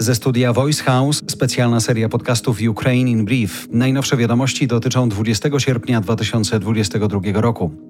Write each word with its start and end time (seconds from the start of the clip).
Ze 0.00 0.14
studia 0.14 0.52
Voice 0.52 0.82
House 0.82 1.22
specjalna 1.26 1.80
seria 1.80 2.08
podcastów 2.08 2.58
Ukraine 2.68 3.10
in 3.10 3.24
Brief. 3.24 3.68
Najnowsze 3.70 4.16
wiadomości 4.16 4.66
dotyczą 4.66 5.08
20 5.08 5.58
sierpnia 5.58 6.00
2022 6.00 7.20
roku. 7.40 7.87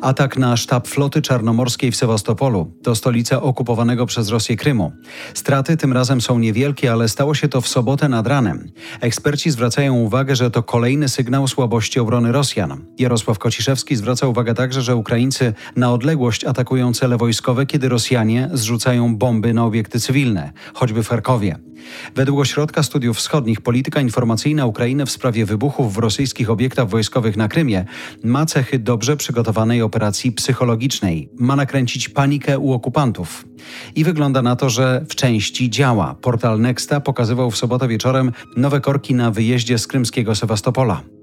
Atak 0.00 0.36
na 0.36 0.56
sztab 0.56 0.88
floty 0.88 1.22
czarnomorskiej 1.22 1.92
w 1.92 1.96
Sewastopolu 1.96 2.72
to 2.82 2.94
stolica 2.94 3.42
okupowanego 3.42 4.06
przez 4.06 4.28
Rosję 4.28 4.56
Krymu. 4.56 4.92
Straty 5.34 5.76
tym 5.76 5.92
razem 5.92 6.20
są 6.20 6.38
niewielkie, 6.38 6.92
ale 6.92 7.08
stało 7.08 7.34
się 7.34 7.48
to 7.48 7.60
w 7.60 7.68
sobotę 7.68 8.08
nad 8.08 8.26
ranem. 8.26 8.70
Eksperci 9.00 9.50
zwracają 9.50 9.94
uwagę, 9.94 10.36
że 10.36 10.50
to 10.50 10.62
kolejny 10.62 11.08
sygnał 11.08 11.48
słabości 11.48 12.00
obrony 12.00 12.32
Rosjan. 12.32 12.84
Jarosław 12.98 13.38
Kociszewski 13.38 13.96
zwraca 13.96 14.26
uwagę 14.26 14.54
także, 14.54 14.82
że 14.82 14.96
Ukraińcy 14.96 15.52
na 15.76 15.92
odległość 15.92 16.44
atakują 16.44 16.92
cele 16.92 17.16
wojskowe, 17.16 17.66
kiedy 17.66 17.88
Rosjanie 17.88 18.50
zrzucają 18.52 19.16
bomby 19.16 19.54
na 19.54 19.64
obiekty 19.64 20.00
cywilne, 20.00 20.52
choćby 20.74 21.02
w 21.02 21.08
Charkowie. 21.08 21.58
Według 22.14 22.40
Ośrodka 22.40 22.82
Studiów 22.82 23.16
Wschodnich 23.16 23.60
polityka 23.60 24.00
informacyjna 24.00 24.66
Ukrainy 24.66 25.06
w 25.06 25.10
sprawie 25.10 25.46
wybuchów 25.46 25.94
w 25.94 25.98
rosyjskich 25.98 26.50
obiektach 26.50 26.88
wojskowych 26.88 27.36
na 27.36 27.48
Krymie 27.48 27.84
ma 28.24 28.46
cechy 28.46 28.78
dobrze 28.78 29.16
przygotowanej 29.16 29.82
operacji 29.82 30.32
psychologicznej. 30.32 31.28
Ma 31.38 31.56
nakręcić 31.56 32.08
panikę 32.08 32.58
u 32.58 32.72
okupantów. 32.72 33.44
I 33.94 34.04
wygląda 34.04 34.42
na 34.42 34.56
to, 34.56 34.70
że 34.70 35.04
w 35.08 35.14
części 35.14 35.70
działa. 35.70 36.14
Portal 36.20 36.60
Nexta 36.60 37.00
pokazywał 37.00 37.50
w 37.50 37.56
sobotę 37.56 37.88
wieczorem 37.88 38.32
nowe 38.56 38.80
korki 38.80 39.14
na 39.14 39.30
wyjeździe 39.30 39.78
z 39.78 39.86
krymskiego 39.86 40.34
Sewastopola. 40.34 41.15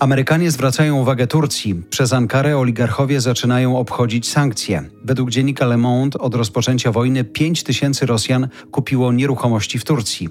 Amerykanie 0.00 0.50
zwracają 0.50 0.96
uwagę 0.96 1.26
Turcji. 1.26 1.82
Przez 1.90 2.12
Ankarę 2.12 2.58
oligarchowie 2.58 3.20
zaczynają 3.20 3.78
obchodzić 3.78 4.28
sankcje. 4.28 4.84
Według 5.04 5.30
dziennika 5.30 5.66
Le 5.66 5.76
Monde 5.76 6.18
od 6.18 6.34
rozpoczęcia 6.34 6.92
wojny 6.92 7.24
5 7.24 7.62
tysięcy 7.62 8.06
Rosjan 8.06 8.48
kupiło 8.70 9.12
nieruchomości 9.12 9.78
w 9.78 9.84
Turcji. 9.84 10.28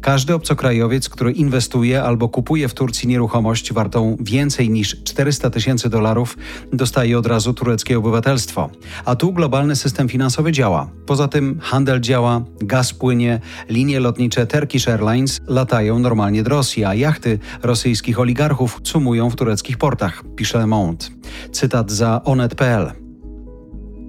Każdy 0.00 0.34
obcokrajowiec, 0.34 1.08
który 1.08 1.32
inwestuje 1.32 2.02
albo 2.02 2.28
kupuje 2.28 2.68
w 2.68 2.74
Turcji 2.74 3.08
nieruchomość 3.08 3.72
wartą 3.72 4.16
więcej 4.20 4.70
niż 4.70 5.02
400 5.04 5.50
tysięcy 5.50 5.90
dolarów, 5.90 6.36
dostaje 6.72 7.18
od 7.18 7.26
razu 7.26 7.54
tureckie 7.54 7.98
obywatelstwo. 7.98 8.70
A 9.04 9.16
tu 9.16 9.32
globalny 9.32 9.76
system 9.76 10.08
finansowy 10.08 10.52
działa. 10.52 10.90
Poza 11.06 11.28
tym 11.28 11.58
handel 11.62 12.00
działa, 12.00 12.44
gaz 12.60 12.92
płynie, 12.92 13.40
linie 13.68 14.00
lotnicze 14.00 14.46
Turkish 14.46 14.88
Airlines 14.88 15.40
latają 15.46 15.98
normalnie 15.98 16.42
do 16.42 16.50
Rosji, 16.50 16.84
a 16.84 16.94
jachty 16.94 17.38
rosyjskich 17.62 18.20
oligarchów 18.20 18.80
sumują 18.84 19.09
w 19.10 19.36
tureckich 19.36 19.78
portach, 19.78 20.22
pisze 20.36 20.58
Le 20.58 20.66
Monde. 20.66 21.04
Cytat 21.52 21.90
za 21.90 22.20
onet.pl. 22.24 22.92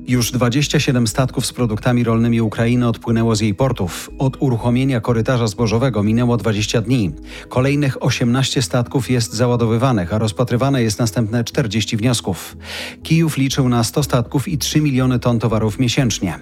Już 0.08 0.32
27 0.32 1.08
statków 1.08 1.46
z 1.46 1.54
produktami 1.54 2.04
rolnymi 2.04 2.42
Ukrainy 2.42 2.88
odpłynęło 2.88 3.36
z 3.36 3.42
jej 3.42 3.56
portów. 3.56 4.10
Od 4.20 4.38
uruchomienia 4.40 5.02
korytarza 5.02 5.48
zbożowego 5.48 6.04
minęło 6.04 6.38
20 6.38 6.82
dni. 6.82 7.12
Kolejnych 7.50 8.04
18 8.04 8.62
statków 8.62 9.10
jest 9.10 9.34
załadowywanych, 9.34 10.14
a 10.14 10.18
rozpatrywane 10.18 10.84
jest 10.84 11.00
następne 11.00 11.44
40 11.44 11.98
wniosków. 11.98 12.58
Kijów 13.04 13.38
liczył 13.38 13.70
na 13.70 13.84
100 13.84 14.04
statków 14.04 14.48
i 14.48 14.58
3 14.58 14.82
miliony 14.82 15.20
ton 15.20 15.40
towarów 15.40 15.80
miesięcznie. 15.80 16.40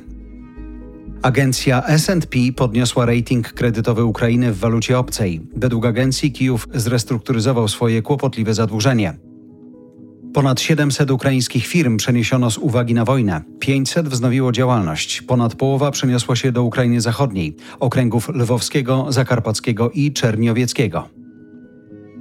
Agencja 1.22 1.84
S&P 1.86 2.40
podniosła 2.56 3.06
rating 3.06 3.54
kredytowy 3.54 4.06
Ukrainy 4.06 4.54
w 4.54 4.60
walucie 4.60 5.00
obcej. 5.00 5.42
Według 5.56 5.86
agencji 5.86 6.32
Kijów 6.32 6.68
zrestrukturyzował 6.74 7.68
swoje 7.68 8.02
kłopotliwe 8.02 8.54
zadłużenie. 8.54 9.14
Ponad 10.34 10.62
700 10.62 11.12
ukraińskich 11.12 11.68
firm 11.68 11.98
przeniesiono 11.98 12.52
z 12.52 12.58
uwagi 12.58 12.94
na 12.94 13.06
wojnę. 13.06 13.42
500 13.60 14.08
wznowiło 14.08 14.52
działalność. 14.52 15.22
Ponad 15.22 15.56
połowa 15.56 15.92
przeniosła 15.92 16.36
się 16.36 16.52
do 16.52 16.64
Ukrainy 16.64 17.02
Zachodniej, 17.02 17.56
okręgów 17.80 18.30
lwowskiego, 18.30 19.06
zakarpackiego 19.10 19.92
i 19.92 20.14
czerniowieckiego. 20.14 21.10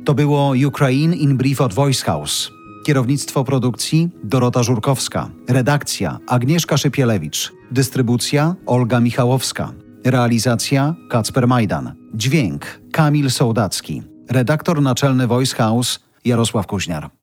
To 0.05 0.15
było 0.15 0.53
Ukraine 0.67 1.17
in 1.17 1.37
Brief 1.37 1.61
od 1.61 1.75
Voice 1.75 2.05
House. 2.05 2.58
Kierownictwo 2.85 3.45
produkcji 3.45 4.11
Dorota 4.25 4.63
Żurkowska. 4.63 5.31
Redakcja 5.49 6.19
Agnieszka 6.27 6.77
Szypielewicz. 6.77 7.53
Dystrybucja 7.71 8.55
Olga 8.67 9.01
Michałowska. 9.01 9.73
Realizacja 10.05 10.95
Kacper 11.11 11.49
Majdan. 11.49 11.95
Dźwięk 12.15 12.81
Kamil 12.93 13.31
Sołdacki. 13.31 14.03
Redaktor 14.31 14.83
naczelny 14.83 15.27
Voice 15.27 15.57
House 15.57 16.01
Jarosław 16.25 16.67
Kuźniar. 16.67 17.18